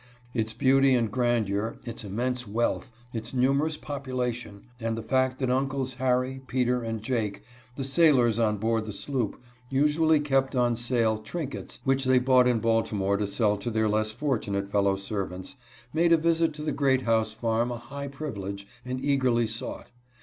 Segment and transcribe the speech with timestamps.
[0.33, 5.51] Its beauty and grandeur, its immense wealth, its numerous popu lation, and the fact that
[5.51, 7.43] uncles Harry, Peter, and Jake,
[7.75, 12.47] the sailors on board the sloop, usually kept on sale trink ets which they bought
[12.47, 15.55] in Baltimore to sell to their less fortunate fellow servants,
[15.93, 19.91] made a visit to the Great House farm a high privilege, and eagerly sought.